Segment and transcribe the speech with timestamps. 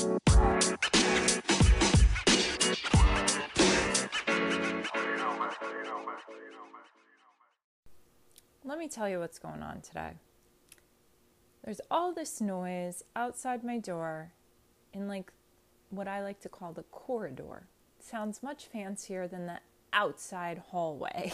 [0.00, 0.10] Let
[8.78, 10.12] me tell you what's going on today.
[11.64, 14.30] There's all this noise outside my door
[14.92, 15.32] in like
[15.90, 17.66] what I like to call the corridor.
[17.98, 19.58] sounds much fancier than the
[19.92, 21.32] outside hallway.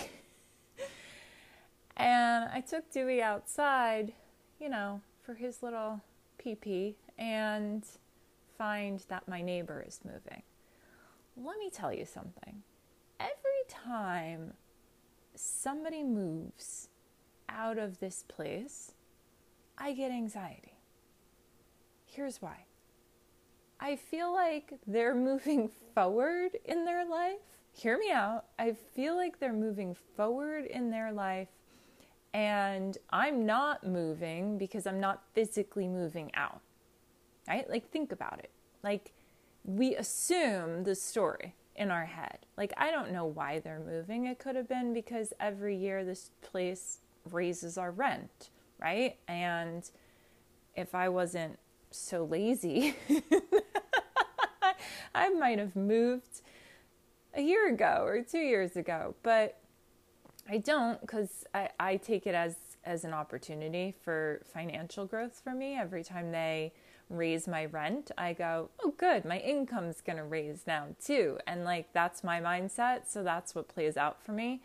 [1.99, 4.15] and I took Dewey outside,
[4.59, 6.01] you know, for his little
[6.39, 7.85] pee pee and
[8.57, 10.43] find that my neighbor is moving.
[11.37, 12.63] Let me tell you something.
[13.19, 14.55] Every time
[15.35, 16.89] somebody moves
[17.49, 18.93] out of this place,
[19.77, 20.79] I get anxiety.
[22.07, 22.65] Here's why
[23.81, 27.39] I feel like they're moving forward in their life.
[27.73, 28.45] Hear me out.
[28.59, 31.49] I feel like they're moving forward in their life,
[32.33, 36.61] and I'm not moving because I'm not physically moving out.
[37.49, 37.69] Right?
[37.69, 38.51] Like, think about it.
[38.83, 39.13] Like,
[39.65, 42.39] we assume the story in our head.
[42.57, 44.27] Like, I don't know why they're moving.
[44.27, 46.99] It could have been because every year this place
[47.31, 49.17] raises our rent, right?
[49.27, 49.89] And
[50.77, 51.59] if I wasn't
[51.91, 52.95] so lazy,
[55.15, 56.43] I might have moved
[57.35, 59.59] a year ago or two years ago, but
[60.49, 65.55] I don't because I, I take it as as an opportunity for financial growth for
[65.55, 65.77] me.
[65.77, 66.73] Every time they
[67.11, 71.39] raise my rent, I go, oh, good, my income's gonna raise now too.
[71.47, 73.09] And like that's my mindset.
[73.09, 74.63] So that's what plays out for me.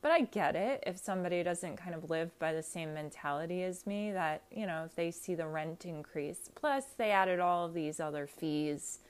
[0.00, 3.86] But I get it if somebody doesn't kind of live by the same mentality as
[3.86, 7.74] me that, you know, if they see the rent increase, plus they added all of
[7.74, 9.00] these other fees,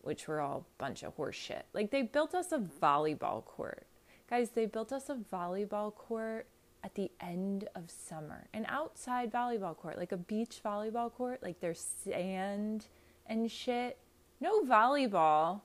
[0.00, 1.62] which were all a bunch of horseshit.
[1.74, 3.86] Like they built us a volleyball court.
[4.30, 6.46] Guys, they built us a volleyball court
[6.84, 11.58] at the end of summer, an outside volleyball court, like a beach volleyball court, like
[11.60, 12.86] there's sand
[13.26, 13.98] and shit.
[14.38, 15.62] No volleyball.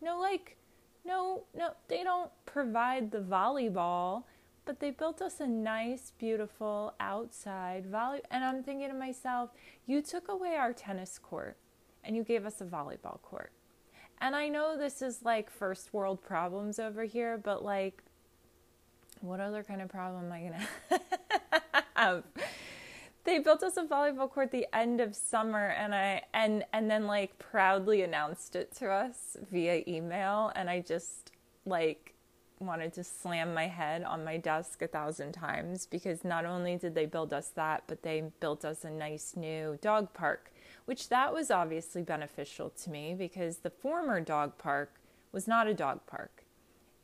[0.00, 0.56] No, like,
[1.04, 4.24] no, no, they don't provide the volleyball,
[4.64, 8.20] but they built us a nice, beautiful outside volley.
[8.30, 9.50] And I'm thinking to myself,
[9.86, 11.58] you took away our tennis court
[12.02, 13.52] and you gave us a volleyball court.
[14.22, 18.02] And I know this is like first world problems over here, but like,
[19.20, 22.24] what other kind of problem am I gonna have?
[23.28, 27.06] they built us a volleyball court the end of summer and I and and then
[27.06, 31.32] like proudly announced it to us via email and I just
[31.66, 32.14] like
[32.58, 36.94] wanted to slam my head on my desk a thousand times because not only did
[36.94, 40.50] they build us that but they built us a nice new dog park
[40.86, 44.94] which that was obviously beneficial to me because the former dog park
[45.32, 46.37] was not a dog park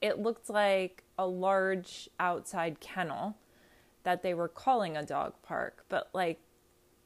[0.05, 3.39] it looked like a large outside kennel
[4.03, 6.39] that they were calling a dog park, but like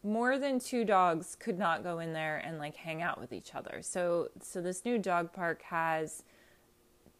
[0.02, 3.54] more than two dogs could not go in there and like hang out with each
[3.54, 3.78] other.
[3.82, 6.24] So so this new dog park has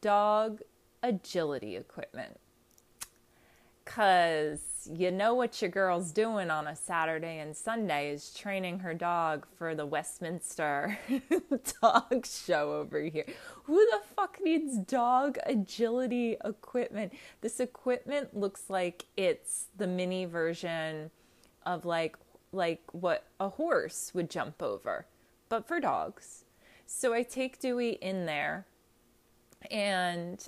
[0.01, 0.63] dog
[1.05, 2.41] agility equipment.
[3.89, 4.61] Cuz
[4.91, 9.47] you know what your girl's doing on a Saturday and Sunday is training her dog
[9.57, 10.99] for the Westminster
[11.83, 13.27] dog show over here.
[13.65, 17.13] Who the fuck needs dog agility equipment?
[17.41, 21.11] This equipment looks like it's the mini version
[21.67, 22.17] of like
[22.53, 25.07] like what a horse would jump over,
[25.49, 26.45] but for dogs.
[26.87, 28.67] So I take Dewey in there
[29.71, 30.47] and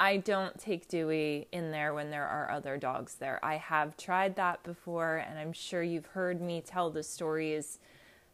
[0.00, 3.40] I don't take Dewey in there when there are other dogs there.
[3.42, 7.80] I have tried that before, and I'm sure you've heard me tell the stories.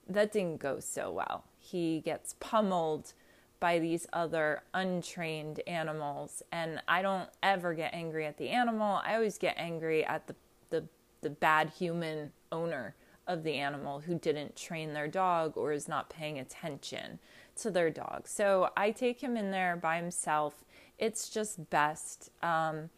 [0.07, 1.45] That didn't go so well.
[1.59, 3.15] He gets pummeled
[3.61, 9.01] by these other untrained animals, and I don't ever get angry at the animal.
[9.03, 10.37] I always get angry at the,
[10.69, 10.85] the,
[11.23, 12.95] the bad human owner
[13.27, 17.19] of the animal who didn't train their dog or is not paying attention
[17.57, 18.29] to their dog.
[18.29, 20.63] So I take him in there by himself
[20.99, 22.91] it's just best um,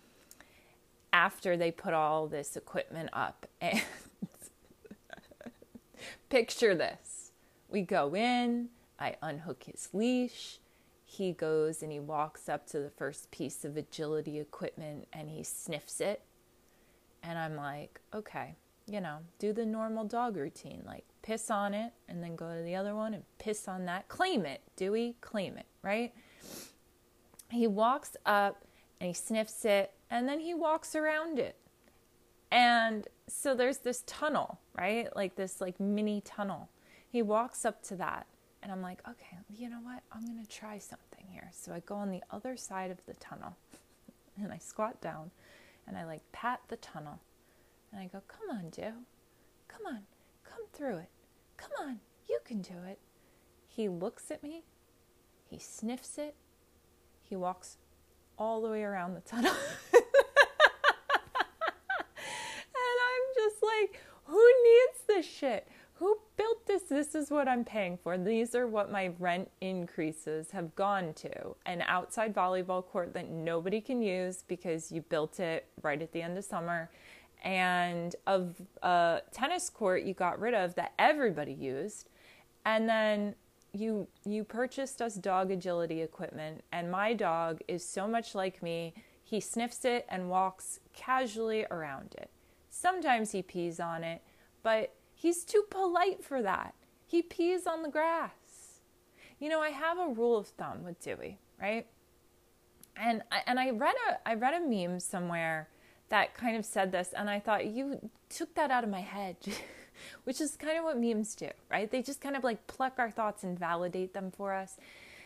[1.12, 3.46] after they put all this equipment up.
[3.60, 3.82] And
[6.28, 7.16] picture this
[7.68, 10.58] we go in, I unhook his leash.
[11.04, 15.42] He goes and he walks up to the first piece of agility equipment and he
[15.42, 16.22] sniffs it.
[17.22, 18.56] And I'm like, okay,
[18.86, 22.62] you know, do the normal dog routine, like piss on it and then go to
[22.62, 24.08] the other one and piss on that.
[24.08, 26.12] Claim it, Dewey, claim it, right?
[27.50, 28.64] He walks up
[29.00, 31.56] and he sniffs it and then he walks around it.
[32.50, 35.14] And so there's this tunnel, right?
[35.16, 36.68] Like this like mini tunnel.
[37.08, 38.26] He walks up to that
[38.62, 40.02] and I'm like, "Okay, you know what?
[40.12, 43.14] I'm going to try something here." So I go on the other side of the
[43.14, 43.56] tunnel
[44.42, 45.30] and I squat down
[45.86, 47.20] and I like pat the tunnel.
[47.92, 48.92] And I go, "Come on, Joe.
[49.68, 50.02] Come on.
[50.44, 51.10] Come through it.
[51.56, 52.00] Come on.
[52.28, 52.98] You can do it."
[53.76, 54.64] he looks at me,
[55.50, 56.34] he sniffs it,
[57.28, 57.76] he walks
[58.38, 59.52] all the way around the tunnel.
[59.94, 60.02] and
[62.74, 65.68] I'm just like, who needs this shit?
[65.94, 66.82] Who built this?
[66.82, 68.18] This is what I'm paying for.
[68.18, 71.56] These are what my rent increases have gone to.
[71.64, 76.20] An outside volleyball court that nobody can use because you built it right at the
[76.20, 76.90] end of summer.
[77.42, 82.10] And of a tennis court you got rid of that everybody used.
[82.66, 83.34] And then
[83.76, 88.94] you you purchased us dog agility equipment and my dog is so much like me.
[89.22, 92.30] He sniffs it and walks casually around it.
[92.70, 94.22] Sometimes he pees on it
[94.62, 96.74] but he's too polite for that.
[97.06, 98.80] He pees on the grass.
[99.38, 101.86] You know i have a rule of thumb with dewey right?
[102.96, 105.68] And and i read a i read a meme somewhere
[106.08, 109.36] that kind of said this and i thought you took that out of my head
[110.24, 111.90] which is kind of what memes do, right?
[111.90, 114.76] They just kind of like pluck our thoughts and validate them for us.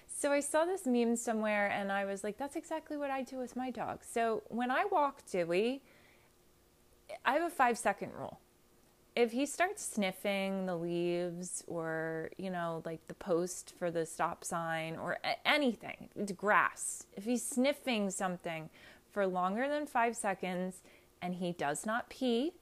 [0.06, 3.38] So I saw this meme somewhere and I was like, that's exactly what I do
[3.38, 4.00] with my dog.
[4.04, 5.82] So when I walk Dewey,
[7.24, 8.38] I have a five second rule.
[9.16, 14.44] If he starts sniffing the leaves or, you know, like the post for the stop
[14.44, 18.70] sign or anything, it's grass, if he's sniffing something
[19.10, 20.82] for longer than five seconds
[21.20, 22.52] and he does not pee,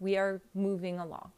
[0.00, 1.32] we are moving along.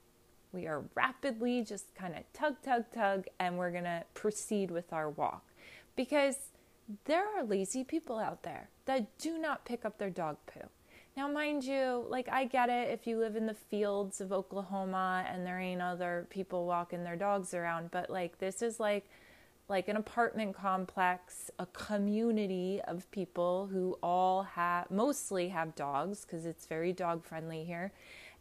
[0.53, 4.93] We are rapidly just kind of tug, tug, tug, and we're going to proceed with
[4.93, 5.45] our walk
[5.95, 6.37] because
[7.05, 10.69] there are lazy people out there that do not pick up their dog poo.
[11.17, 15.25] Now, mind you, like I get it if you live in the fields of Oklahoma
[15.31, 19.09] and there ain't other people walking their dogs around, but like this is like
[19.69, 26.45] like an apartment complex, a community of people who all have mostly have dogs because
[26.45, 27.93] it's very dog friendly here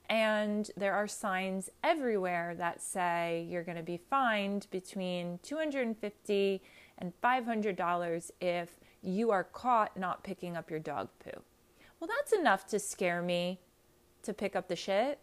[0.09, 6.61] and there are signs everywhere that say you're going to be fined between 250
[6.97, 11.41] and $500 if you are caught not picking up your dog poo.
[11.99, 13.59] Well, that's enough to scare me
[14.23, 15.19] to pick up the shit,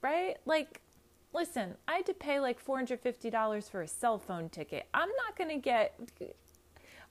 [0.00, 0.36] right?
[0.46, 0.80] Like,
[1.32, 4.86] listen, I had to pay like $450 for a cell phone ticket.
[4.94, 5.98] I'm not going to get,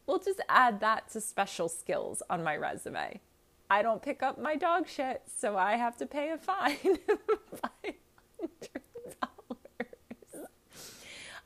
[0.08, 3.22] we'll just add that to special skills on my resume.
[3.74, 7.96] I don't pick up my dog shit, so I have to pay a fine $500.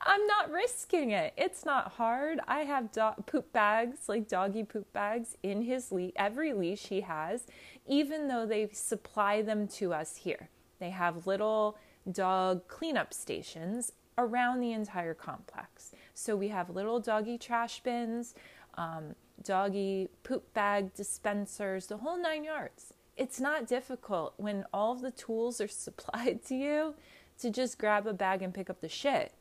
[0.02, 1.32] I'm not risking it.
[1.38, 2.42] It's not hard.
[2.46, 2.90] I have
[3.28, 7.48] poop bags, like doggy poop bags, in his le- every leash he has,
[7.86, 10.50] even though they supply them to us here.
[10.80, 11.78] They have little
[12.12, 15.94] dog cleanup stations around the entire complex.
[16.14, 18.36] So we have little doggy trash bins.
[18.74, 22.94] Um, doggy poop bag dispensers, the whole nine yards.
[23.16, 26.96] It's not difficult when all the tools are supplied to you
[27.40, 29.34] to just grab a bag and pick up the shit.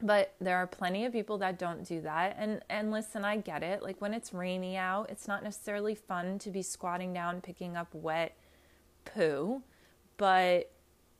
[0.00, 2.36] But there are plenty of people that don't do that.
[2.38, 3.82] And and listen, I get it.
[3.82, 7.92] Like when it's rainy out, it's not necessarily fun to be squatting down picking up
[7.92, 8.36] wet
[9.04, 9.62] poo,
[10.16, 10.70] but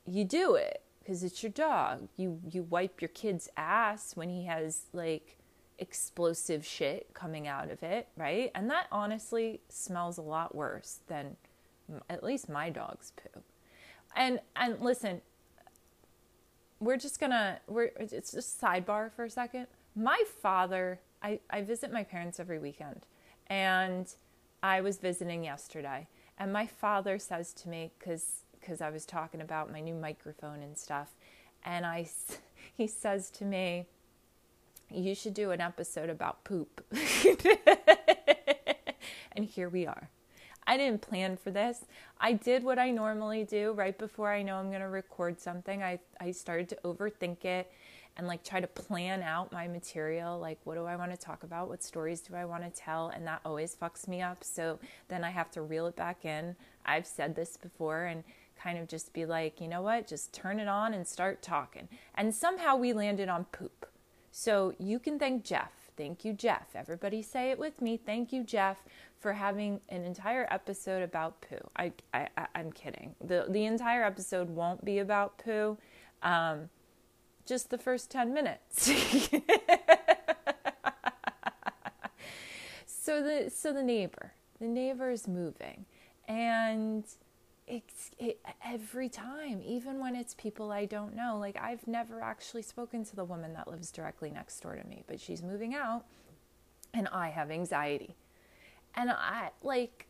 [0.05, 2.07] you do it because it's your dog.
[2.15, 5.38] You you wipe your kid's ass when he has like
[5.79, 8.51] explosive shit coming out of it, right?
[8.53, 11.37] And that honestly smells a lot worse than
[12.09, 13.41] at least my dog's poo.
[14.15, 15.21] And and listen,
[16.79, 19.67] we're just gonna we're it's just sidebar for a second.
[19.95, 23.05] My father, I, I visit my parents every weekend,
[23.47, 24.13] and
[24.63, 26.07] I was visiting yesterday,
[26.37, 30.61] and my father says to me because because I was talking about my new microphone
[30.61, 31.09] and stuff,
[31.63, 32.07] and I
[32.73, 33.85] he says to me
[34.91, 36.83] you should do an episode about poop.
[39.31, 40.09] and here we are.
[40.65, 41.85] I didn't plan for this.
[42.19, 45.81] I did what I normally do right before I know I'm going to record something.
[45.81, 47.71] I, I started to overthink it
[48.17, 50.37] and like try to plan out my material.
[50.37, 51.69] Like, what do I want to talk about?
[51.69, 53.09] What stories do I want to tell?
[53.09, 54.43] And that always fucks me up.
[54.43, 54.77] So
[55.07, 56.55] then I have to reel it back in.
[56.85, 58.23] I've said this before and
[58.61, 60.05] kind of just be like, you know what?
[60.05, 61.87] Just turn it on and start talking.
[62.13, 63.88] And somehow we landed on poop.
[64.31, 65.71] So you can thank Jeff.
[65.97, 66.67] Thank you, Jeff.
[66.75, 67.97] Everybody say it with me.
[67.97, 68.77] Thank you, Jeff,
[69.19, 71.59] for having an entire episode about poo.
[71.75, 73.15] I, I, I'm kidding.
[73.23, 75.77] The, the entire episode won't be about poo.
[76.23, 76.69] Um,
[77.45, 78.85] just the first 10 minutes.
[82.85, 85.85] so the so the neighbor, the neighbor is moving
[86.29, 87.03] and
[87.69, 91.37] it's it, every time, even when it's people I don't know.
[91.39, 95.03] Like I've never actually spoken to the woman that lives directly next door to me,
[95.07, 96.05] but she's moving out
[96.93, 98.15] and I have anxiety.
[98.95, 100.07] And I like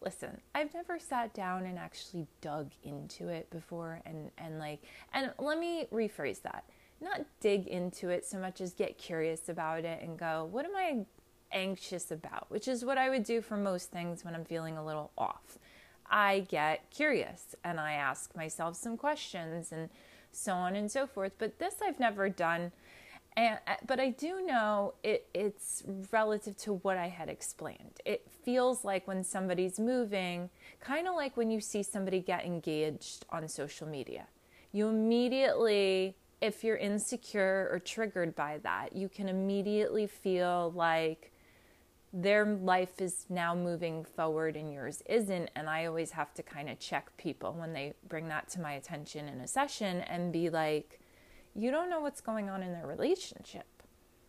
[0.00, 4.80] listen, I've never sat down and actually dug into it before and and like
[5.12, 6.64] and let me rephrase that.
[7.00, 10.74] not dig into it so much as get curious about it and go, what am
[10.74, 11.04] I
[11.52, 12.50] anxious about?
[12.50, 15.58] Which is what I would do for most things when I'm feeling a little off.
[16.10, 19.88] I get curious and I ask myself some questions and
[20.32, 21.32] so on and so forth.
[21.38, 22.72] But this I've never done.
[23.36, 28.00] And, uh, but I do know it, it's relative to what I had explained.
[28.04, 30.50] It feels like when somebody's moving,
[30.80, 34.26] kind of like when you see somebody get engaged on social media.
[34.72, 41.32] You immediately, if you're insecure or triggered by that, you can immediately feel like
[42.12, 45.50] their life is now moving forward and yours isn't.
[45.54, 48.72] And I always have to kind of check people when they bring that to my
[48.72, 51.00] attention in a session and be like,
[51.54, 53.66] you don't know what's going on in their relationship.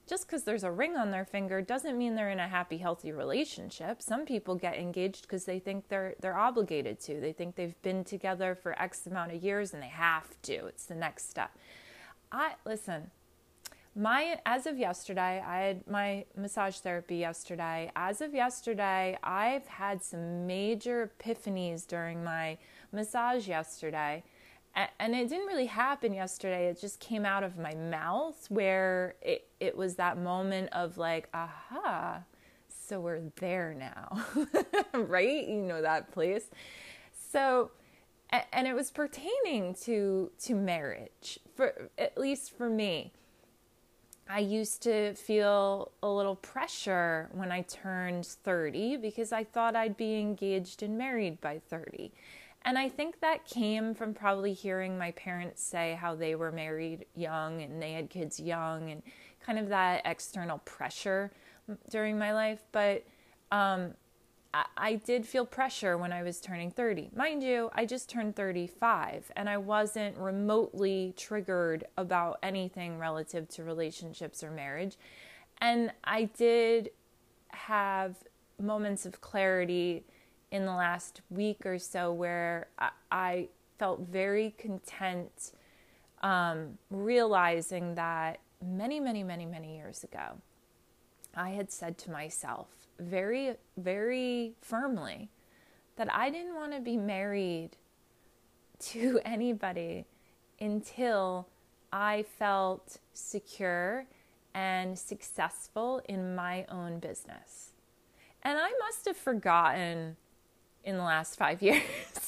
[0.07, 3.12] Just because there's a ring on their finger doesn't mean they're in a happy, healthy
[3.12, 4.01] relationship.
[4.01, 7.21] Some people get engaged because they think they're they're obligated to.
[7.21, 10.65] They think they've been together for X amount of years and they have to.
[10.65, 11.55] It's the next step.
[12.31, 13.12] I listen,
[13.96, 17.91] my as of yesterday i had my massage therapy yesterday.
[17.96, 22.58] As of yesterday i've had some major epiphanies during my
[22.91, 24.24] massage yesterday.
[25.00, 26.67] And it didn't really happen yesterday.
[26.67, 31.27] It just came out of my mouth where it, it was that moment of like
[31.34, 32.24] aha
[32.89, 34.25] so we're there now.
[34.93, 35.48] Right?
[35.48, 36.50] You know that place?
[37.31, 37.72] So
[38.31, 43.12] and it was pertaining to to marriage for at least for me
[44.31, 49.98] I used to feel a little pressure when I turned 30 because I thought I'd
[49.98, 52.12] be engaged and married by 30.
[52.63, 57.05] And I think that came from probably hearing my parents say how they were married
[57.15, 59.01] young and they had kids young and
[59.43, 61.31] kind of that external pressure
[61.89, 62.62] during my life.
[62.71, 63.05] But
[63.51, 63.95] um,
[64.53, 67.11] I, did feel pressure when I was turning 30.
[67.15, 73.63] Mind you, I just turned 35 and I wasn't remotely triggered about anything relative to
[73.63, 74.97] relationships or marriage.
[75.61, 76.89] And I did
[77.49, 78.15] have
[78.59, 80.03] moments of clarity
[80.51, 85.51] in the last week or so where I, I felt very content
[86.21, 90.37] um, realizing that many, many, many, many years ago,
[91.35, 92.67] I had said to myself,
[92.99, 95.29] very, very firmly
[95.95, 97.71] that I didn't want to be married
[98.79, 100.05] to anybody
[100.59, 101.47] until
[101.91, 104.05] I felt secure
[104.53, 107.71] and successful in my own business.
[108.43, 110.15] And I must have forgotten
[110.83, 111.83] in the last five years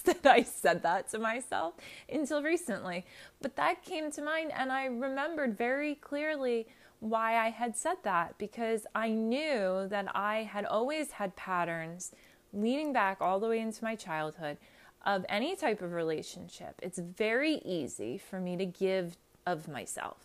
[0.06, 1.74] that I said that to myself
[2.12, 3.06] until recently.
[3.42, 6.68] But that came to mind, and I remembered very clearly
[7.02, 12.14] why I had said that because I knew that I had always had patterns
[12.54, 14.58] leading back all the way into my childhood
[15.04, 16.80] of any type of relationship.
[16.82, 19.18] It's very easy for me to give
[19.48, 20.18] of myself.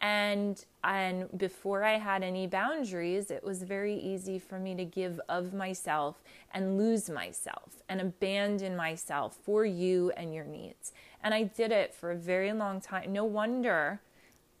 [0.00, 5.20] And and before I had any boundaries, it was very easy for me to give
[5.28, 6.22] of myself
[6.54, 10.92] and lose myself and abandon myself for you and your needs.
[11.24, 13.12] And I did it for a very long time.
[13.12, 14.00] No wonder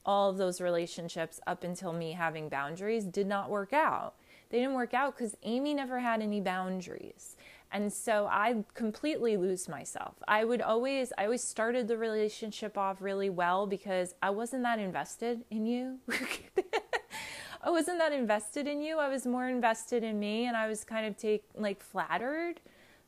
[0.06, 4.14] all of those relationships up until me having boundaries did not work out.
[4.48, 7.36] They didn't work out because Amy never had any boundaries.
[7.72, 10.14] And so I completely lose myself.
[10.28, 14.78] I would always, I always started the relationship off really well because I wasn't that
[14.78, 15.98] invested in you.
[17.62, 18.98] I wasn't that invested in you.
[18.98, 22.60] I was more invested in me and I was kind of take like flattered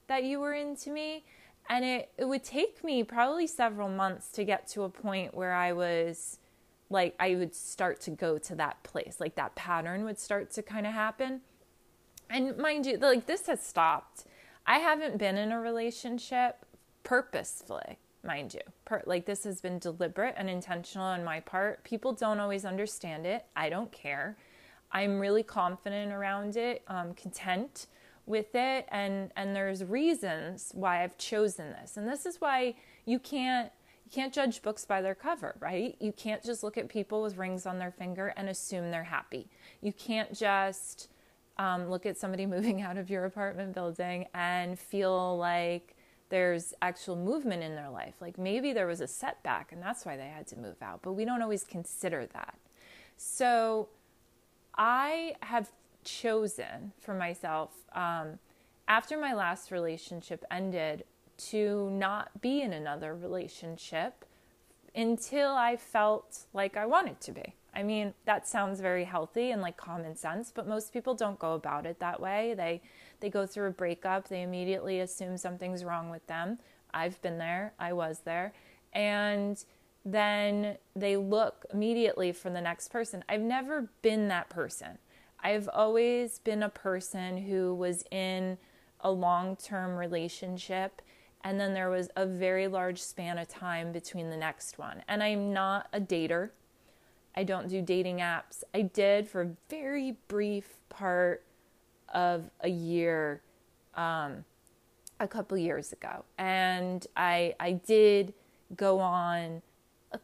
[0.09, 1.25] that you were into me.
[1.69, 5.53] And it, it would take me probably several months to get to a point where
[5.53, 6.39] I was
[6.91, 10.63] like I would start to go to that place, like that pattern would start to
[10.63, 11.43] kind of happen.
[12.31, 14.25] And mind you, like this has stopped.
[14.67, 16.67] I haven't been in a relationship
[17.03, 18.61] purposefully, mind you.
[18.85, 21.85] Per- like this has been deliberate and intentional on my part.
[21.85, 23.47] People don't always understand it.
[23.57, 24.37] I don't care.
[24.93, 27.87] I'm really confident around it, um, content
[28.27, 31.97] with it, and and there's reasons why I've chosen this.
[31.97, 33.73] And this is why you can't
[34.09, 35.95] you can't judge books by their cover, right?
[36.01, 39.51] You can't just look at people with rings on their finger and assume they're happy.
[39.83, 41.11] You can't just
[41.59, 45.95] um, look at somebody moving out of your apartment building and feel like
[46.31, 48.15] there's actual movement in their life.
[48.19, 51.13] Like maybe there was a setback and that's why they had to move out, but
[51.13, 52.57] we don't always consider that.
[53.19, 53.91] So
[54.79, 55.71] I have
[56.03, 58.39] chosen for myself um,
[58.87, 61.05] after my last relationship ended
[61.39, 64.25] to not be in another relationship
[64.95, 67.55] until I felt like I wanted to be.
[67.75, 71.55] I mean, that sounds very healthy and like common sense, but most people don't go
[71.55, 72.55] about it that way.
[72.57, 72.83] They
[73.21, 76.59] they go through a breakup, they immediately assume something's wrong with them.
[76.95, 78.53] I've been there, I was there,
[78.93, 79.63] and
[80.05, 83.25] then they look immediately for the next person.
[83.29, 84.99] I've never been that person.
[85.41, 88.59] I've always been a person who was in
[89.01, 91.03] a long term relationship
[91.45, 95.03] and then there was a very large span of time between the next one.
[95.09, 96.51] And I'm not a dater.
[97.37, 98.65] I don't do dating apps.
[98.75, 101.45] I did for a very brief part
[102.13, 103.43] of a year
[103.95, 104.45] um,
[105.21, 106.25] a couple years ago.
[106.37, 108.35] And I I did
[108.77, 109.63] go on
[110.13, 110.19] a,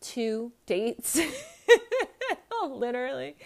[0.00, 1.20] two dates
[2.68, 3.36] literally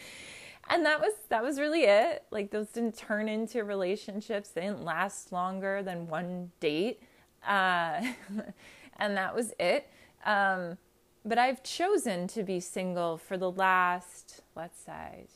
[0.68, 2.24] and that was that was really it.
[2.30, 4.50] Like those didn't turn into relationships.
[4.50, 7.02] They didn't last longer than one date.
[7.46, 8.02] Uh,
[8.98, 9.90] and that was it.
[10.24, 10.78] Um,
[11.24, 15.26] but i've chosen to be single for the last let's say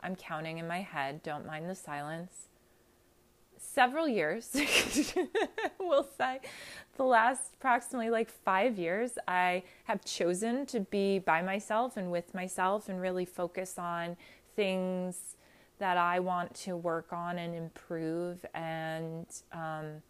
[0.00, 2.47] i'm counting in my head don't mind the silence
[3.60, 4.54] several years,
[5.80, 6.40] we'll say,
[6.96, 12.34] the last approximately like five years, I have chosen to be by myself and with
[12.34, 14.16] myself and really focus on
[14.56, 15.36] things
[15.78, 20.02] that I want to work on and improve and um,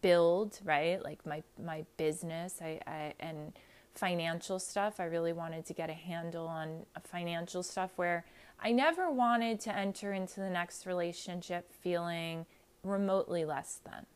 [0.00, 1.02] build, right?
[1.02, 3.52] Like my, my business I, I, and
[3.94, 5.00] financial stuff.
[5.00, 8.24] I really wanted to get a handle on financial stuff where
[8.60, 12.46] I never wanted to enter into the next relationship feeling
[12.82, 14.06] remotely less than.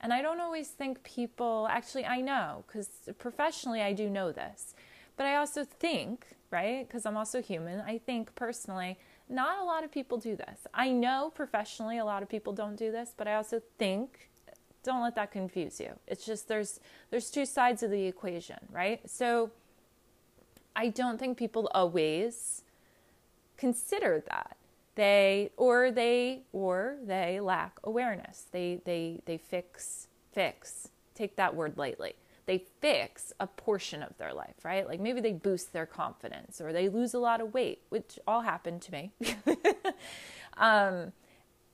[0.00, 2.88] And I don't always think people, actually, I know, because
[3.18, 4.74] professionally I do know this.
[5.16, 9.84] But I also think, right, because I'm also human, I think personally, not a lot
[9.84, 10.66] of people do this.
[10.72, 14.30] I know professionally a lot of people don't do this, but I also think,
[14.82, 15.92] don't let that confuse you.
[16.06, 16.80] It's just there's
[17.10, 19.00] there's two sides of the equation, right?
[19.08, 19.50] So
[20.74, 22.62] I don't think people always
[23.58, 24.56] consider that
[25.00, 28.44] they or they or they lack awareness.
[28.52, 30.88] They they they fix fix.
[31.14, 32.12] Take that word lightly.
[32.44, 34.86] They fix a portion of their life right?
[34.86, 38.42] Like maybe they boost their confidence or they lose a lot of weight which all
[38.42, 39.12] happened to me.
[40.58, 41.12] Um,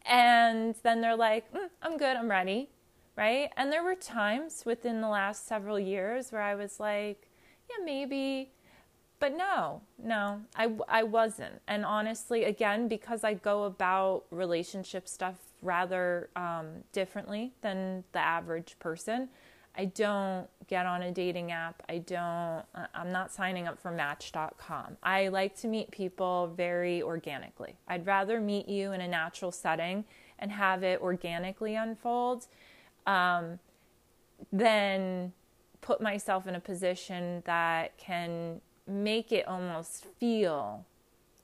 [0.05, 2.69] and then they're like mm, i'm good i'm ready
[3.17, 3.51] right?
[3.57, 7.29] And there were times within the last several years where i was like
[7.69, 8.53] yeah maybe
[9.19, 11.61] but no, no, I, I wasn't.
[11.67, 18.79] And honestly, again, because I go about relationship stuff rather um, differently than the average
[18.79, 19.29] person,
[19.77, 21.83] I don't get on a dating app.
[21.89, 24.97] I don't, I'm not signing up for Match.com.
[25.03, 27.77] I like to meet people very organically.
[27.89, 30.05] I'd rather meet you in a natural setting
[30.39, 32.47] and have it organically unfold
[33.07, 33.59] um,
[34.53, 35.33] than
[35.81, 40.85] put myself in a position that can make it almost feel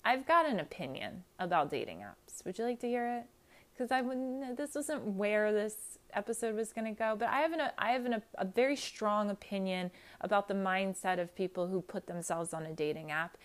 [0.05, 2.45] I've got an opinion about dating apps.
[2.45, 3.27] Would you like to hear it?
[3.73, 4.57] Because I wouldn't.
[4.57, 8.05] This wasn't where this episode was going to go, but I have an I have
[8.05, 12.73] an, a very strong opinion about the mindset of people who put themselves on a
[12.73, 13.37] dating app,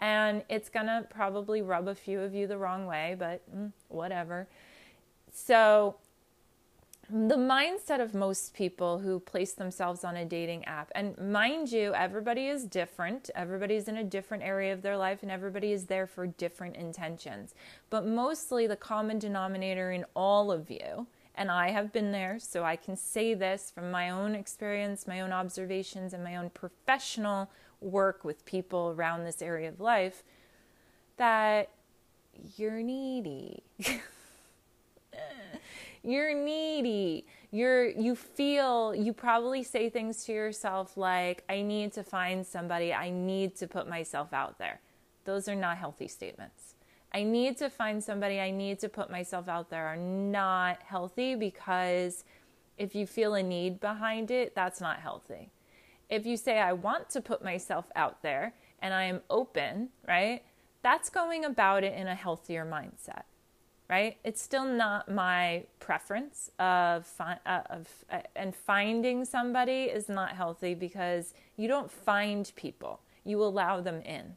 [0.00, 4.48] and it's gonna probably rub a few of you the wrong way, but mm, whatever.
[5.32, 5.96] So
[7.08, 11.94] the mindset of most people who place themselves on a dating app, and mind you,
[11.94, 13.30] everybody is different.
[13.34, 17.54] Everybody's in a different area of their life, and everybody is there for different intentions.
[17.90, 22.64] But mostly, the common denominator in all of you, and I have been there, so
[22.64, 27.50] I can say this from my own experience, my own observations, and my own professional
[27.80, 30.24] work with people around this area of life
[31.18, 31.70] that
[32.56, 33.62] you're needy.
[36.06, 37.26] you're needy.
[37.50, 42.94] You're you feel you probably say things to yourself like i need to find somebody.
[42.94, 44.80] I need to put myself out there.
[45.24, 46.74] Those are not healthy statements.
[47.12, 48.40] I need to find somebody.
[48.40, 52.24] I need to put myself out there are not healthy because
[52.78, 55.50] if you feel a need behind it that's not healthy.
[56.08, 60.42] If you say i want to put myself out there and i am open right
[60.82, 63.24] that's going about it in a healthier mindset
[63.88, 64.16] right?
[64.24, 70.32] It's still not my preference of fi- uh, of uh, and finding somebody is not
[70.32, 73.00] healthy because you don't find people.
[73.24, 74.36] You allow them in.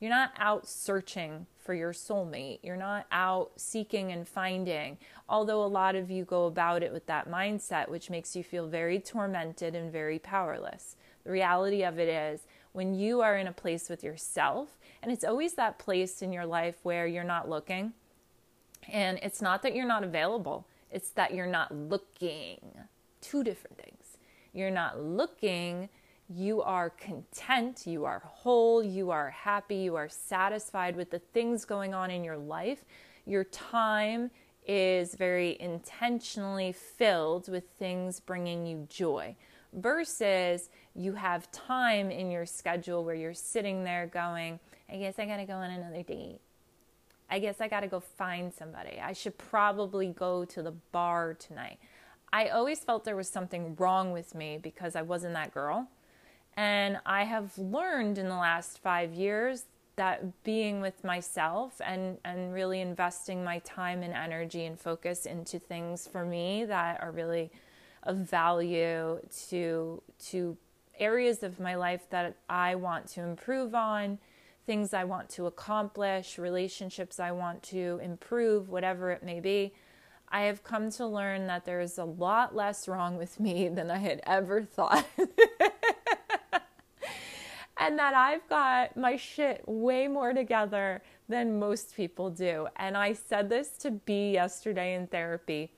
[0.00, 2.58] You're not out searching for your soulmate.
[2.62, 4.98] You're not out seeking and finding.
[5.28, 8.66] Although a lot of you go about it with that mindset, which makes you feel
[8.66, 10.96] very tormented and very powerless.
[11.24, 12.40] The reality of it is,
[12.72, 16.46] when you are in a place with yourself, and it's always that place in your
[16.46, 17.92] life where you're not looking,
[18.88, 22.60] and it's not that you're not available, it's that you're not looking.
[23.20, 24.18] Two different things.
[24.52, 25.88] You're not looking,
[26.28, 31.64] you are content, you are whole, you are happy, you are satisfied with the things
[31.64, 32.84] going on in your life.
[33.26, 34.30] Your time
[34.66, 39.34] is very intentionally filled with things bringing you joy
[39.72, 45.24] versus you have time in your schedule where you're sitting there going, I guess I
[45.24, 46.40] got to go on another date.
[47.30, 49.00] I guess I got to go find somebody.
[49.00, 51.78] I should probably go to the bar tonight.
[52.32, 55.88] I always felt there was something wrong with me because I wasn't that girl.
[56.56, 59.64] And I have learned in the last five years
[59.96, 65.58] that being with myself and, and really investing my time and energy and focus into
[65.58, 67.50] things for me that are really
[68.04, 70.56] of value to to
[70.98, 74.18] areas of my life that I want to improve on,
[74.66, 79.72] things I want to accomplish, relationships I want to improve, whatever it may be.
[80.28, 83.90] I have come to learn that there is a lot less wrong with me than
[83.90, 85.04] I had ever thought.
[87.76, 92.68] and that I've got my shit way more together than most people do.
[92.76, 95.72] And I said this to B yesterday in therapy.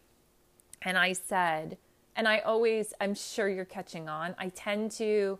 [0.82, 1.78] And I said,
[2.14, 5.38] and I always, I'm sure you're catching on, I tend to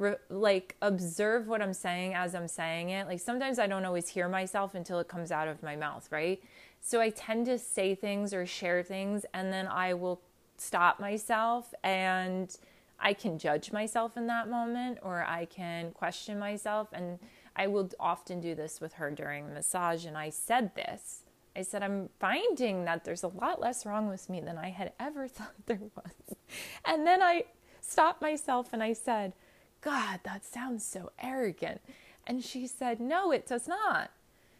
[0.00, 3.06] re- like observe what I'm saying as I'm saying it.
[3.06, 6.42] Like sometimes I don't always hear myself until it comes out of my mouth, right?
[6.80, 10.20] So I tend to say things or share things and then I will
[10.56, 12.56] stop myself and
[12.98, 16.88] I can judge myself in that moment or I can question myself.
[16.92, 17.18] And
[17.54, 20.04] I will often do this with her during massage.
[20.06, 21.22] And I said this
[21.56, 24.92] I said, I'm finding that there's a lot less wrong with me than I had
[25.00, 26.36] ever thought there was.
[26.84, 27.44] And then I
[27.80, 29.32] stopped myself and I said,
[29.80, 31.80] God, that sounds so arrogant.
[32.26, 34.10] And she said, No, it does not.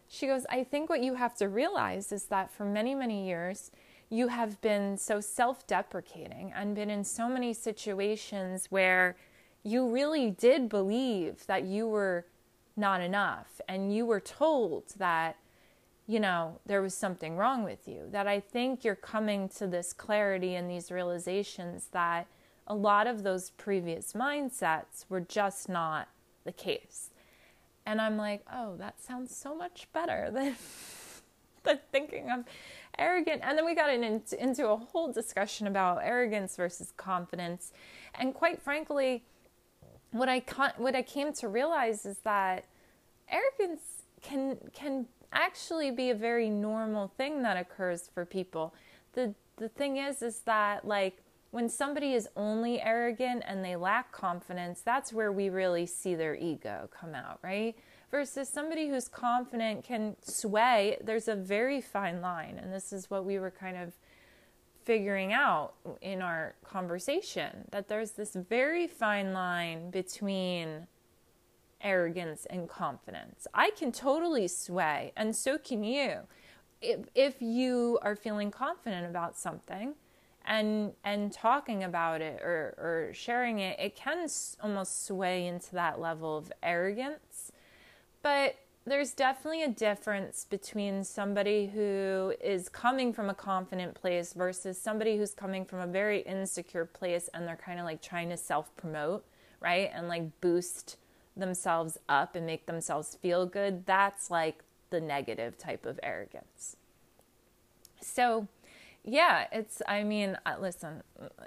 [0.07, 3.71] She goes, I think what you have to realize is that for many, many years,
[4.09, 9.15] you have been so self deprecating and been in so many situations where
[9.63, 12.25] you really did believe that you were
[12.75, 15.37] not enough and you were told that
[16.07, 19.93] you know there was something wrong with you that i think you're coming to this
[19.93, 22.27] clarity and these realizations that
[22.71, 26.07] a lot of those previous mindsets were just not
[26.45, 27.09] the case
[27.85, 30.55] and i'm like oh that sounds so much better than
[31.63, 32.45] than thinking i'm
[32.97, 33.41] arrogant.
[33.43, 37.71] And then we got in, into a whole discussion about arrogance versus confidence.
[38.15, 39.23] And quite frankly,
[40.11, 40.43] what I
[40.77, 42.65] what I came to realize is that
[43.29, 48.73] arrogance can can actually be a very normal thing that occurs for people.
[49.13, 54.11] The the thing is is that like when somebody is only arrogant and they lack
[54.11, 57.75] confidence, that's where we really see their ego come out, right?
[58.11, 60.97] versus somebody who's confident can sway.
[61.01, 63.93] There's a very fine line, and this is what we were kind of
[64.83, 70.87] figuring out in our conversation that there's this very fine line between
[71.81, 73.47] arrogance and confidence.
[73.53, 76.17] I can totally sway, and so can you.
[76.81, 79.93] If, if you are feeling confident about something
[80.45, 84.27] and and talking about it or, or sharing it, it can
[84.61, 87.51] almost sway into that level of arrogance
[88.23, 94.77] but there's definitely a difference between somebody who is coming from a confident place versus
[94.77, 98.37] somebody who's coming from a very insecure place and they're kind of like trying to
[98.37, 99.23] self promote,
[99.59, 99.91] right?
[99.93, 100.97] And like boost
[101.37, 103.85] themselves up and make themselves feel good.
[103.85, 106.75] That's like the negative type of arrogance.
[108.01, 108.47] So,
[109.03, 111.01] yeah, it's, I mean, uh, listen,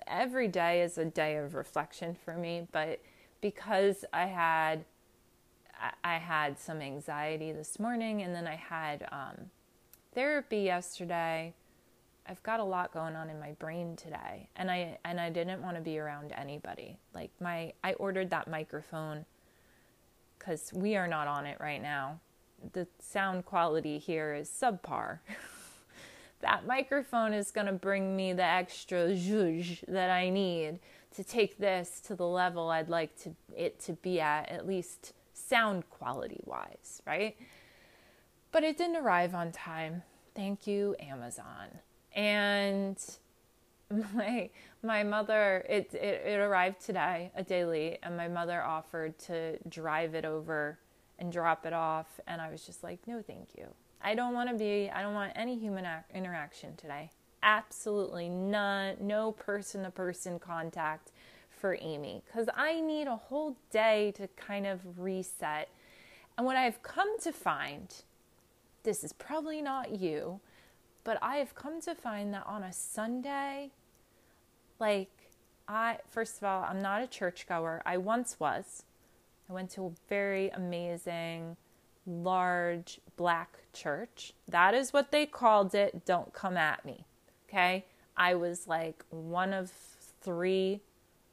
[0.06, 3.00] every day is a day of reflection for me, but
[3.40, 4.84] because I had
[6.02, 9.50] I had some anxiety this morning, and then I had um,
[10.14, 11.54] therapy yesterday.
[12.26, 15.62] I've got a lot going on in my brain today, and I and I didn't
[15.62, 16.96] want to be around anybody.
[17.14, 19.26] Like my, I ordered that microphone
[20.38, 22.20] because we are not on it right now.
[22.72, 25.18] The sound quality here is subpar.
[26.44, 30.78] that microphone is going to bring me the extra zhuzh that I need
[31.16, 35.14] to take this to the level I'd like to it to be at, at least
[35.32, 37.36] sound quality wise, right?
[38.52, 40.02] But it didn't arrive on time.
[40.34, 41.68] Thank you, Amazon.
[42.14, 42.98] And
[44.14, 44.50] my
[44.82, 49.58] my mother it, it, it arrived today, a day late, and my mother offered to
[49.68, 50.78] drive it over
[51.18, 53.68] and drop it off, and I was just like, no, thank you.
[54.04, 54.90] I don't want to be.
[54.90, 57.10] I don't want any human interaction today.
[57.42, 58.96] Absolutely none.
[59.00, 61.10] No person to person contact
[61.48, 65.70] for Amy because I need a whole day to kind of reset.
[66.36, 67.94] And what I've come to find,
[68.82, 70.40] this is probably not you,
[71.04, 73.70] but I have come to find that on a Sunday,
[74.78, 75.10] like,
[75.66, 77.82] I, first of all, I'm not a churchgoer.
[77.86, 78.82] I once was.
[79.48, 81.56] I went to a very amazing,
[82.06, 84.32] large black church.
[84.48, 86.04] That is what they called it.
[86.04, 87.04] Don't come at me.
[87.48, 87.84] Okay.
[88.16, 89.72] I was like one of
[90.20, 90.80] three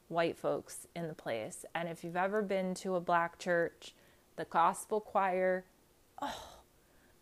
[0.08, 1.66] white folks in the place.
[1.74, 3.94] And if you've ever been to a black church,
[4.36, 5.66] the gospel choir,
[6.22, 6.44] oh,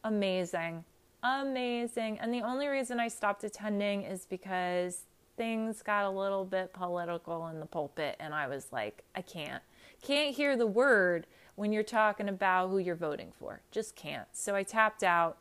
[0.03, 0.83] amazing.
[1.21, 2.19] Amazing.
[2.19, 5.03] And the only reason I stopped attending is because
[5.37, 9.61] things got a little bit political in the pulpit and I was like, I can't.
[10.01, 11.27] Can't hear the word
[11.59, 13.59] when you're talking about who you're voting for.
[13.69, 14.29] Just can't.
[14.31, 15.39] So I tapped out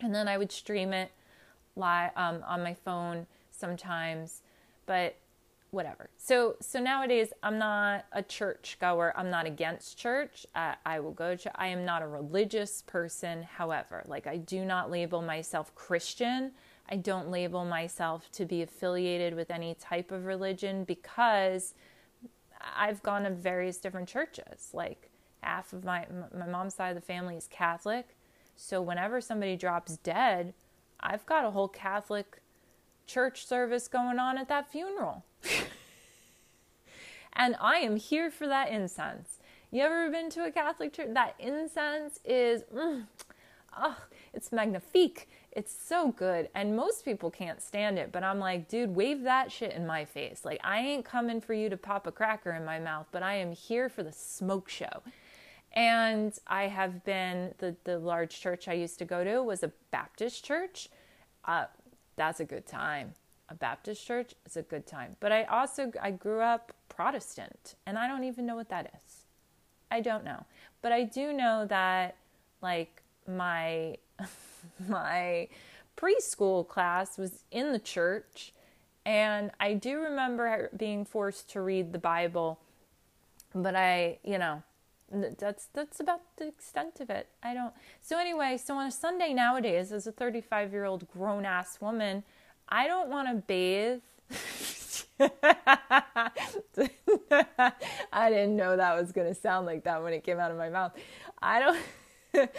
[0.00, 1.10] and then I would stream it
[1.74, 4.42] live um, on my phone sometimes,
[4.86, 5.16] but
[5.72, 6.10] whatever.
[6.16, 9.12] So so nowadays I'm not a church goer.
[9.16, 10.46] I'm not against church.
[10.54, 11.60] I, I will go to.
[11.60, 13.42] I am not a religious person.
[13.42, 16.52] However, like I do not label myself Christian.
[16.88, 21.74] I don't label myself to be affiliated with any type of religion because
[22.76, 24.70] I've gone to various different churches.
[24.72, 25.08] Like
[25.42, 28.16] half of my my mom's side of the family is Catholic.
[28.56, 30.54] So whenever somebody drops dead,
[31.00, 32.40] I've got a whole Catholic
[33.06, 35.24] church service going on at that funeral.
[37.32, 39.38] and I am here for that incense.
[39.70, 41.08] You ever been to a Catholic church?
[41.14, 43.06] That incense is, mm,
[43.76, 43.96] oh,
[44.34, 45.28] it's magnifique.
[45.50, 46.48] It's so good.
[46.54, 50.04] And most people can't stand it, but I'm like, dude, wave that shit in my
[50.04, 50.44] face.
[50.44, 53.34] Like, I ain't coming for you to pop a cracker in my mouth, but I
[53.34, 55.02] am here for the smoke show.
[55.74, 59.72] And I have been, the, the large church I used to go to was a
[59.90, 60.88] Baptist church.
[61.44, 61.66] Uh,
[62.16, 63.14] that's a good time.
[63.48, 65.16] A Baptist church is a good time.
[65.20, 69.24] But I also, I grew up Protestant, and I don't even know what that is.
[69.90, 70.44] I don't know.
[70.82, 72.16] But I do know that,
[72.60, 73.96] like, my,
[74.88, 75.48] my
[75.96, 78.52] preschool class was in the church,
[79.06, 82.58] and I do remember being forced to read the Bible,
[83.54, 84.62] but I, you know,
[85.12, 87.28] that's that's about the extent of it.
[87.42, 87.74] I don't.
[88.00, 92.24] So anyway, so on a Sunday nowadays, as a 35 year old grown ass woman,
[92.68, 94.00] I don't want to bathe.
[98.12, 100.56] I didn't know that was going to sound like that when it came out of
[100.56, 100.92] my mouth.
[101.40, 101.78] I don't.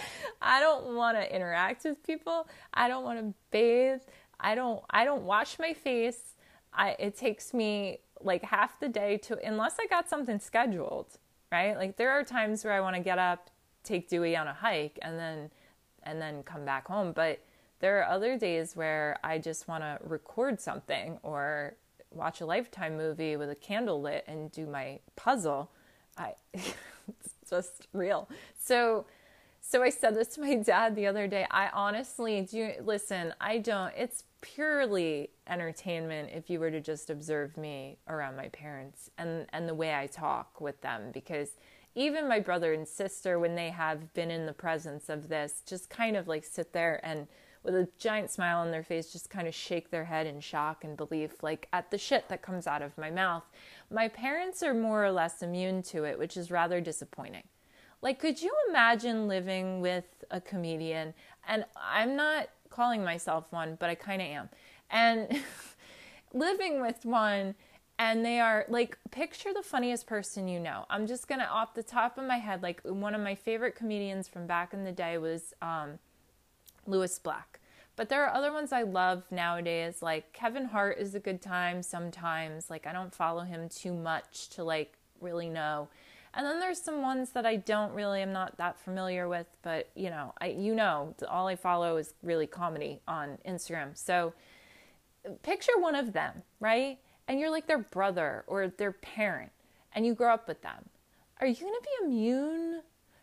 [0.41, 2.47] I don't want to interact with people.
[2.73, 4.01] I don't want to bathe.
[4.39, 4.83] I don't.
[4.91, 6.35] I don't wash my face.
[6.71, 6.95] I.
[6.99, 11.17] It takes me like half the day to unless I got something scheduled
[11.53, 11.77] right?
[11.77, 13.51] Like there are times where I want to get up,
[13.83, 15.51] take Dewey on a hike, and then
[16.01, 17.13] and then come back home.
[17.13, 17.39] But
[17.79, 21.75] there are other days where I just want to record something or
[22.09, 25.69] watch a lifetime movie with a candle lit and do my puzzle.
[26.17, 28.27] I it's just real.
[28.57, 29.05] So
[29.65, 31.47] so I said this to my dad the other day.
[31.49, 37.55] I honestly do listen, I don't it's purely entertainment if you were to just observe
[37.55, 41.51] me around my parents and and the way I talk with them because
[41.95, 45.89] even my brother and sister when they have been in the presence of this just
[45.89, 47.27] kind of like sit there and
[47.63, 50.83] with a giant smile on their face just kind of shake their head in shock
[50.83, 53.43] and belief like at the shit that comes out of my mouth.
[53.89, 57.43] My parents are more or less immune to it, which is rather disappointing.
[58.03, 61.15] Like could you imagine living with a comedian
[61.47, 64.49] and I'm not calling myself one, but I kind of am.
[64.91, 65.41] And
[66.33, 67.55] living with one,
[67.99, 70.85] and they are like, picture the funniest person you know.
[70.89, 74.27] I'm just gonna, off the top of my head, like one of my favorite comedians
[74.27, 75.99] from back in the day was um,
[76.87, 77.59] Lewis Black.
[77.95, 80.01] But there are other ones I love nowadays.
[80.01, 82.69] Like Kevin Hart is a good time sometimes.
[82.69, 85.87] Like I don't follow him too much to like really know.
[86.35, 89.89] And then there's some ones that I don't really, I'm not that familiar with, but
[89.95, 93.95] you know, I, you know, all I follow is really comedy on Instagram.
[93.95, 94.33] So
[95.43, 96.97] picture one of them, right?
[97.27, 99.51] And you're like their brother or their parent
[99.93, 100.89] and you grow up with them.
[101.39, 102.81] Are you going to be immune?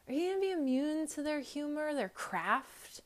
[0.08, 3.02] Are you going to be immune to their humor, their craft,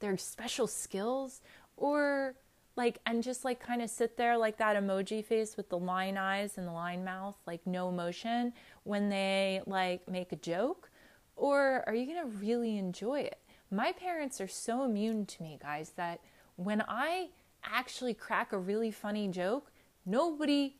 [0.00, 1.40] their special skills?
[1.76, 2.34] Or
[2.76, 6.16] like and just like kind of sit there like that emoji face with the line
[6.16, 10.90] eyes and the line mouth like no emotion when they like make a joke?
[11.36, 13.40] Or are you going to really enjoy it?
[13.70, 16.20] My parents are so immune to me guys that
[16.56, 17.28] when i
[17.64, 19.72] actually crack a really funny joke
[20.06, 20.76] nobody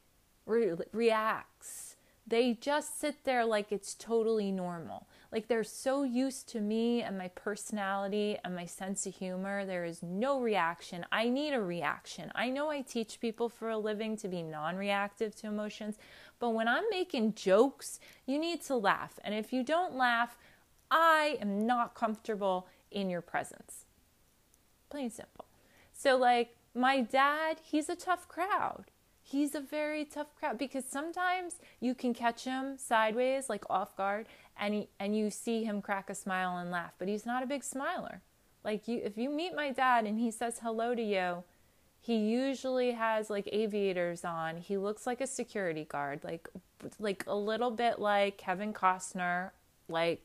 [0.47, 1.97] re- reacts.
[2.27, 7.19] They just sit there like it's totally normal like they're so used to me and
[7.19, 9.67] my personality and my sense of humor.
[9.67, 11.05] There is no reaction.
[11.11, 12.31] I need a reaction.
[12.37, 15.99] I know I teach people for a living to be non reactive to emotions,
[16.39, 19.19] but when I'm making jokes, you need to laugh.
[19.25, 20.39] And if you don't laugh,
[20.89, 23.87] I am not comfortable in your presence.
[24.89, 25.47] Plain simple.
[25.93, 28.85] So, like, my dad, he's a tough crowd
[29.25, 34.27] he's a very tough crowd because sometimes you can catch him sideways like off guard
[34.59, 37.47] and he, and you see him crack a smile and laugh but he's not a
[37.47, 38.21] big smiler
[38.65, 41.45] like you if you meet my dad and he says hello to you
[42.01, 44.59] He usually has like aviators on.
[44.59, 46.49] He looks like a security guard, like
[46.99, 49.53] like a little bit like Kevin Costner,
[49.89, 50.21] like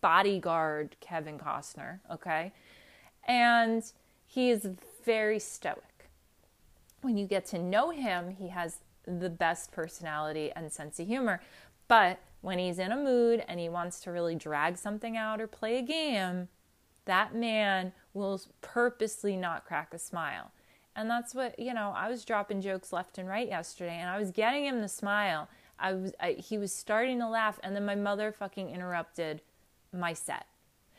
[0.00, 2.52] bodyguard Kevin Costner, okay?
[3.26, 3.82] And
[4.26, 4.68] he is
[5.04, 6.08] very stoic.
[7.02, 11.40] When you get to know him, he has the best personality and sense of humor.
[11.88, 15.46] But when he's in a mood and he wants to really drag something out or
[15.46, 16.48] play a game,
[17.04, 20.52] that man will purposely not crack a smile.
[20.94, 24.18] And that's what, you know, I was dropping jokes left and right yesterday and I
[24.18, 25.48] was getting him to smile.
[25.78, 29.42] I was I, he was starting to laugh and then my mother fucking interrupted
[29.92, 30.46] my set.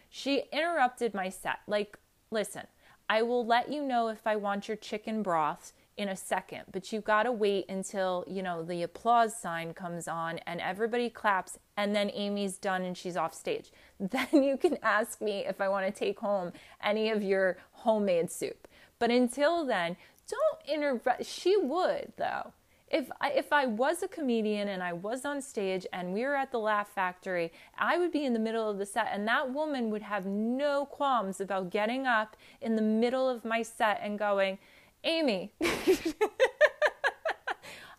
[0.10, 1.60] She interrupted my set.
[1.67, 1.97] Like,
[2.32, 2.63] listen,
[3.10, 6.93] I will let you know if I want your chicken broth in a second, but
[6.93, 11.59] you've got to wait until, you know, the applause sign comes on and everybody claps
[11.75, 13.71] and then Amy's done and she's off stage.
[13.99, 18.31] Then you can ask me if I want to take home any of your homemade
[18.31, 18.65] soup.
[18.97, 19.97] But until then,
[20.29, 21.25] don't interrupt.
[21.25, 22.53] She would, though.
[22.88, 26.35] If I, if I was a comedian and I was on stage and we were
[26.35, 29.51] at the Laugh Factory, I would be in the middle of the set and that
[29.51, 34.17] woman would have no qualms about getting up in the middle of my set and
[34.17, 34.59] going,
[35.03, 35.53] Amy,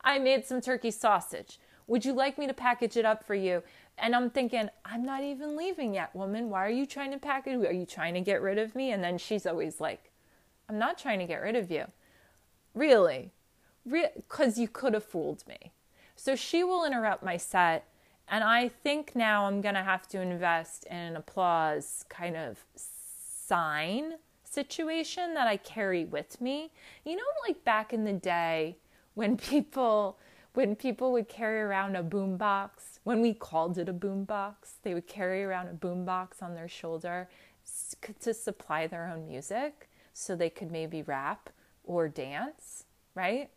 [0.03, 1.59] I made some turkey sausage.
[1.87, 3.63] Would you like me to package it up for you?
[3.99, 6.49] And I'm thinking, I'm not even leaving yet, woman.
[6.49, 7.65] Why are you trying to package?
[7.65, 8.93] Are you trying to get rid of me?
[8.93, 10.11] And then she's always like,
[10.69, 11.87] I'm not trying to get rid of you.
[12.75, 13.33] Really?
[13.85, 15.73] Because Re- you could have fooled me.
[16.17, 17.89] So she will interrupt my set.
[18.29, 22.65] And I think now I'm going to have to invest in an applause kind of
[22.77, 24.15] sign
[24.51, 26.73] situation that I carry with me.
[27.05, 28.77] You know, like back in the day
[29.15, 30.19] when people
[30.53, 35.07] when people would carry around a boombox, when we called it a boombox, they would
[35.07, 37.29] carry around a boombox on their shoulder
[38.21, 41.51] to supply their own music so they could maybe rap
[41.85, 42.85] or dance,
[43.15, 43.51] right?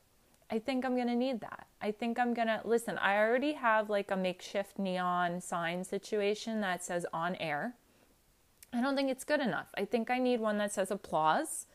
[0.52, 1.66] I think I'm going to need that.
[1.82, 3.00] I think I'm going to listen.
[3.00, 7.74] I already have like a makeshift neon sign situation that says on air.
[8.74, 9.68] I don't think it's good enough.
[9.78, 11.68] I think I need one that says applause,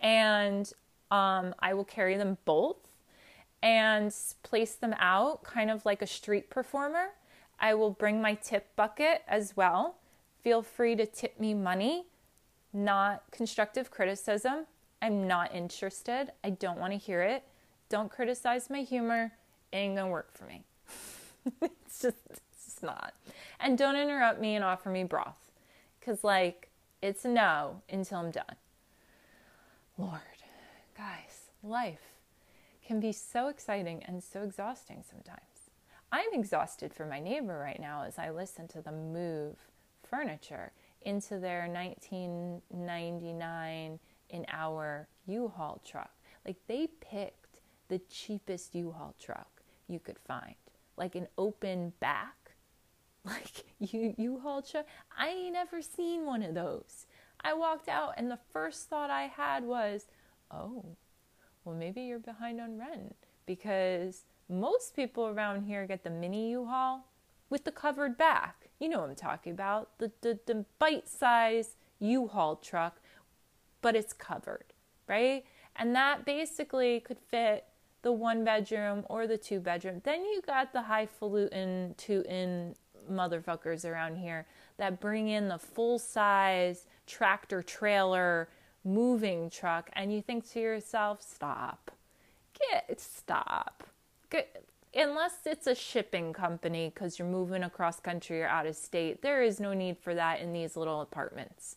[0.00, 0.70] and
[1.10, 2.76] um, I will carry them both
[3.62, 7.08] and place them out kind of like a street performer.
[7.60, 9.96] I will bring my tip bucket as well.
[10.42, 12.06] Feel free to tip me money
[12.72, 14.66] not constructive criticism.
[15.00, 16.32] I'm not interested.
[16.44, 17.44] I don't want to hear it.
[17.88, 19.32] Don't criticize my humor.
[19.72, 20.64] It ain't gonna work for me.
[21.62, 23.14] it's just it's just not.
[23.60, 25.47] And don't interrupt me and offer me broth.
[26.08, 26.70] Cause like
[27.02, 28.56] it's no until I'm done.
[29.98, 30.22] Lord,
[30.96, 32.14] guys, life
[32.82, 35.68] can be so exciting and so exhausting sometimes.
[36.10, 39.56] I'm exhausted for my neighbor right now as I listen to them move
[40.02, 43.98] furniture into their 1999
[44.30, 46.14] in our U-Haul truck.
[46.46, 50.54] Like they picked the cheapest U-Haul truck you could find,
[50.96, 52.37] like an open back,
[53.28, 54.86] like U U-Haul truck.
[55.16, 57.06] I ain't never seen one of those.
[57.42, 60.06] I walked out and the first thought I had was,
[60.50, 60.84] "Oh,
[61.64, 67.04] well maybe you're behind on rent because most people around here get the mini U-Haul
[67.50, 68.68] with the covered back.
[68.78, 69.98] You know what I'm talking about.
[69.98, 73.00] The, the, the bite size U Haul truck,
[73.82, 74.72] but it's covered,
[75.06, 75.44] right?
[75.76, 77.64] And that basically could fit
[78.02, 80.00] the one bedroom or the two bedroom.
[80.04, 82.74] Then you got the highfalutin two in
[83.10, 88.48] motherfuckers around here that bring in the full size tractor trailer
[88.84, 91.90] moving truck, and you think to yourself, stop.
[92.70, 93.84] Get stop.
[94.30, 99.22] Get, unless it's a shipping company because you're moving across country or out of state,
[99.22, 101.76] there is no need for that in these little apartments.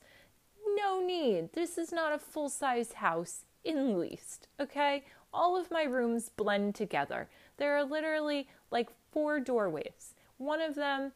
[0.76, 1.54] No need.
[1.54, 5.04] This is not a full size house in least, okay?
[5.34, 7.30] All of my rooms blend together.
[7.58, 10.14] There are literally like four doorways.
[10.38, 11.12] One of them,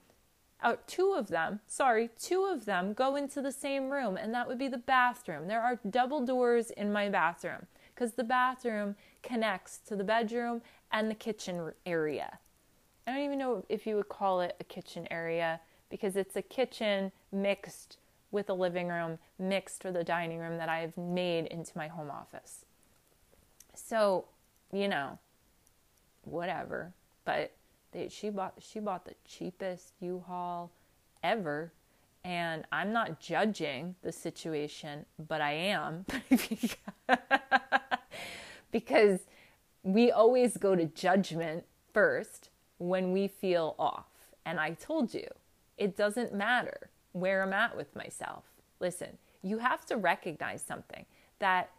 [0.62, 4.48] uh, two of them, sorry, two of them go into the same room, and that
[4.48, 5.48] would be the bathroom.
[5.48, 11.10] There are double doors in my bathroom because the bathroom connects to the bedroom and
[11.10, 12.40] the kitchen area.
[13.06, 16.42] I don't even know if you would call it a kitchen area because it's a
[16.42, 17.98] kitchen mixed
[18.32, 22.10] with a living room, mixed with a dining room that I've made into my home
[22.10, 22.66] office.
[23.74, 24.26] So,
[24.74, 25.20] you know,
[26.24, 26.94] whatever.
[27.24, 27.54] But
[27.96, 30.70] they, she bought she bought the cheapest U-Haul
[31.24, 31.72] ever,
[32.24, 36.06] and I'm not judging the situation, but I am
[38.72, 39.22] because
[39.84, 44.08] we always go to judgment first when we feel off.
[44.46, 45.28] And I told you,
[45.78, 48.44] it doesn't matter where I'm at with myself.
[48.80, 51.06] Listen, you have to recognize something
[51.40, 51.70] that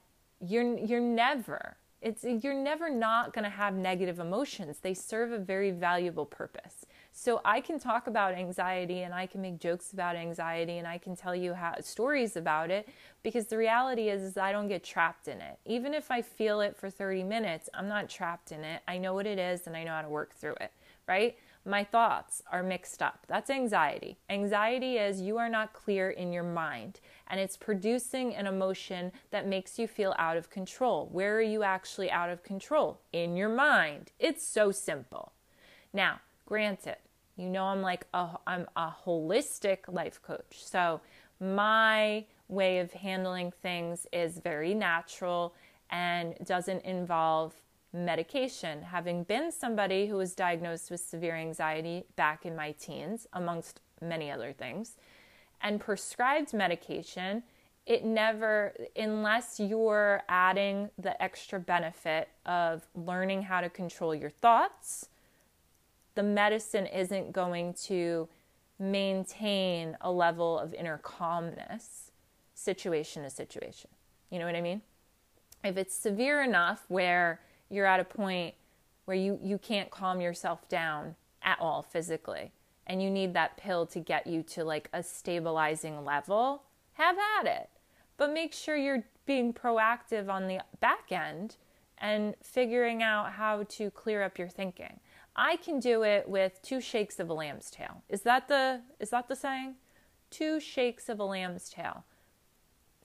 [0.41, 4.79] you're you're never it's you're never not going to have negative emotions.
[4.79, 6.87] They serve a very valuable purpose.
[7.11, 10.99] So I can talk about anxiety and I can make jokes about anxiety and I
[10.99, 12.89] can tell you how stories about it
[13.25, 15.59] because the reality is, is I don't get trapped in it.
[15.65, 18.83] Even if I feel it for 30 minutes, I'm not trapped in it.
[18.87, 20.71] I know what it is and I know how to work through it,
[21.09, 21.37] right?
[21.67, 23.27] My thoughts are mixed up.
[23.27, 24.19] That's anxiety.
[24.31, 29.49] Anxiety is you are not clear in your mind and it's producing an emotion that
[29.49, 31.09] makes you feel out of control.
[31.11, 33.01] Where are you actually out of control?
[33.13, 34.13] In your mind.
[34.21, 35.33] It's so simple.
[35.93, 36.99] Now, granted,
[37.37, 40.63] you know I'm like a, I'm a holistic life coach.
[40.65, 41.01] So
[41.41, 45.53] my way of handling things is very natural
[45.91, 47.55] and doesn't involve
[47.97, 48.83] medication.
[48.83, 54.31] Having been somebody who was diagnosed with severe anxiety back in my teens, amongst many
[54.31, 54.97] other things,
[55.63, 57.43] and prescribed medication,
[57.87, 65.09] it never, unless you're adding the extra benefit of learning how to control your thoughts,
[66.17, 68.29] the medicine isn't going to
[68.79, 72.11] maintain a level of inner calmness
[72.55, 73.91] situation to situation.
[74.31, 74.83] You know what I mean?
[75.63, 77.41] If it's severe enough where
[77.71, 78.55] you're at a point
[79.05, 82.53] where you, you can't calm yourself down at all physically
[82.87, 86.63] and you need that pill to get you to like a stabilizing level,
[86.95, 87.69] have at it.
[88.17, 91.57] But make sure you're being proactive on the back end
[91.99, 95.01] and figuring out how to clear up your thinking.
[95.35, 98.03] I can do it with two shakes of a lamb's tail.
[98.09, 99.75] Is that the is that the saying?
[100.31, 102.05] Two shakes of a lamb's tail.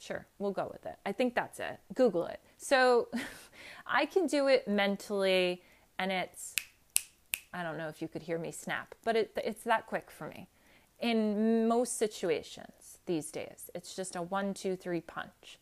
[0.02, 0.96] Sure, we'll go with it.
[1.06, 1.80] I think that's it.
[1.94, 2.40] Google it.
[2.58, 3.10] So
[3.86, 5.62] I can do it mentally
[6.00, 6.56] and it's
[7.54, 10.28] I don't know if you could hear me snap, but it, it's that quick for
[10.28, 10.48] me.
[11.00, 15.60] In most situations these days, it's just a one, two, three punch.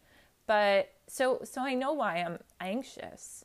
[0.48, 3.44] But so so I know why I'm anxious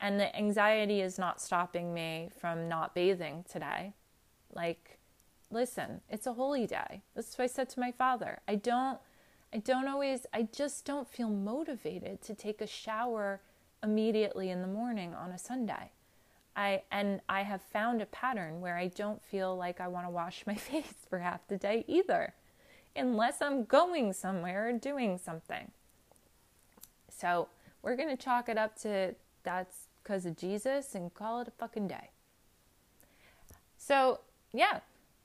[0.00, 3.92] and the anxiety is not stopping me from not bathing today.
[4.54, 5.00] Like,
[5.50, 7.02] listen, it's a holy day.
[7.16, 8.38] That's what I said to my father.
[8.46, 9.00] I don't,
[9.52, 13.40] I don't always, I just don't feel motivated to take a shower
[13.82, 15.92] immediately in the morning on a Sunday.
[16.54, 20.10] I, and I have found a pattern where I don't feel like I want to
[20.10, 22.34] wash my face for half the day either,
[22.96, 25.70] unless I'm going somewhere or doing something.
[27.08, 27.48] So
[27.82, 31.52] we're going to chalk it up to that's because of Jesus and call it a
[31.52, 32.10] fucking day.
[33.76, 34.20] So,
[34.52, 34.80] yeah,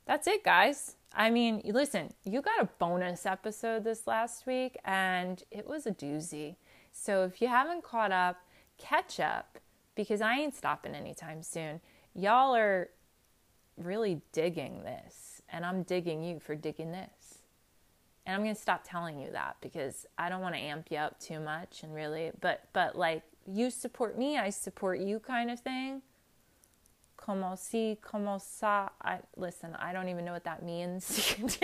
[0.06, 0.96] that's it, guys.
[1.16, 5.91] I mean, listen, you got a bonus episode this last week and it was a
[5.91, 6.55] doozy.
[6.91, 8.38] So, if you haven't caught up,
[8.78, 9.59] catch up
[9.95, 11.82] because I ain't stopping anytime soon.
[12.16, 12.89] Y'all are
[13.78, 17.39] really digging this, and I'm digging you for digging this.
[18.26, 20.97] And I'm going to stop telling you that because I don't want to amp you
[20.97, 25.51] up too much and really, but, but like, you support me, I support you kind
[25.51, 26.01] of thing.
[27.24, 28.90] Como si, como sa.
[29.02, 31.36] I, listen, I don't even know what that means.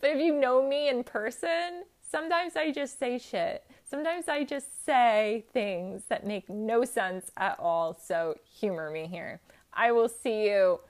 [0.00, 3.64] but if you know me in person, sometimes I just say shit.
[3.84, 7.96] Sometimes I just say things that make no sense at all.
[8.02, 9.40] So humor me here.
[9.72, 10.80] I will see you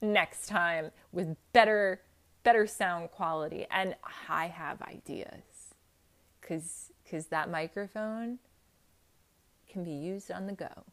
[0.00, 2.00] next time with better
[2.42, 3.94] better sound quality and
[4.26, 5.74] I have ideas
[6.40, 8.38] cuz because that microphone
[9.68, 10.84] can be used on the go.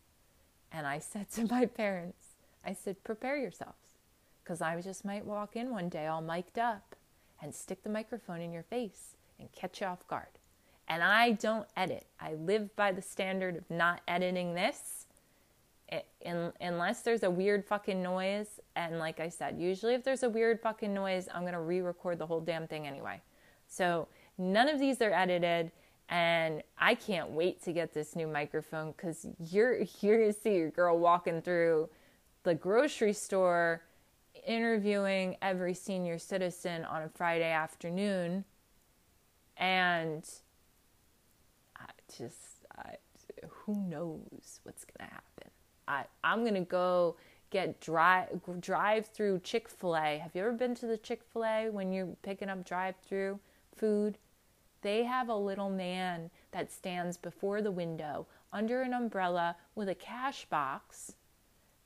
[0.78, 3.96] And I said to my parents, I said, prepare yourselves
[4.44, 6.96] because I just might walk in one day all mic'd up
[7.42, 10.28] and stick the microphone in your face and catch you off guard.
[10.88, 12.06] And I don't edit.
[12.20, 15.08] I live by the standard of not editing this
[15.90, 18.60] eh, in, unless there's a weird fucking noise.
[18.76, 21.82] And like I said, usually if there's a weird fucking noise, I'm going to re
[21.82, 23.20] record the whole damn thing anyway.
[23.68, 24.08] So
[24.38, 25.72] none of these are edited
[26.10, 30.70] and I can't wait to get this new microphone because you're here to see your
[30.70, 31.90] girl walking through
[32.44, 33.82] the grocery store
[34.46, 38.46] interviewing every senior citizen on a Friday afternoon.
[39.58, 40.28] And
[41.76, 41.86] I
[42.18, 42.96] just, I,
[43.48, 45.52] who knows what's going to happen?
[45.88, 47.18] I, I'm going to go
[47.50, 48.30] get drive
[48.60, 50.18] drive through Chick Fil A.
[50.18, 53.40] Have you ever been to the Chick Fil A when you're picking up drive through
[53.76, 54.18] food?
[54.82, 59.96] They have a little man that stands before the window under an umbrella with a
[59.96, 61.14] cash box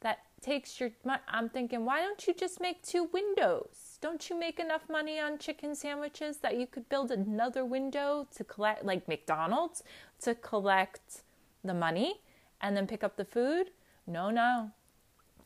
[0.01, 1.21] that takes your money.
[1.27, 3.97] I'm thinking, why don't you just make two windows?
[4.01, 8.43] Don't you make enough money on chicken sandwiches that you could build another window to
[8.43, 9.83] collect like McDonald's
[10.21, 11.21] to collect
[11.63, 12.21] the money
[12.59, 13.69] and then pick up the food?
[14.07, 14.71] No, no.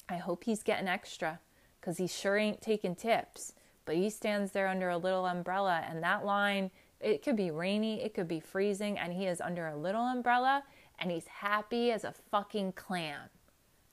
[0.08, 1.40] I hope he's getting extra
[1.82, 3.54] cuz he sure ain't taking tips.
[3.84, 8.02] But he stands there under a little umbrella and that line It could be rainy,
[8.02, 10.64] it could be freezing, and he is under a little umbrella
[11.00, 13.30] and he's happy as a fucking clam.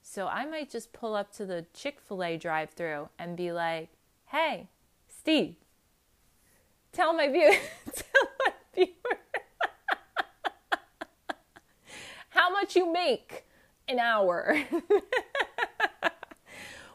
[0.02, 3.52] So I might just pull up to the Chick fil A drive through and be
[3.52, 3.90] like,
[4.26, 4.68] hey,
[5.08, 5.54] Steve,
[6.92, 7.54] tell my viewer,
[7.94, 9.18] tell my viewer
[12.30, 13.44] how much you make
[13.88, 14.56] an hour.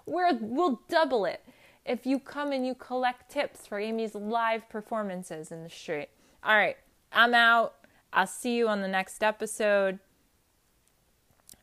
[0.06, 1.44] We're, we'll double it
[1.88, 6.10] if you come and you collect tips for Amy's live performances in the street.
[6.44, 6.78] All right,
[7.12, 7.76] I'm out.
[8.14, 10.00] I'll see you on the next episode.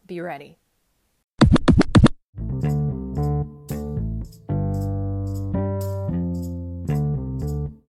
[0.07, 0.57] Be ready.